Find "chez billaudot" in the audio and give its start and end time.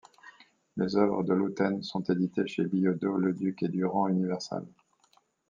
2.47-3.17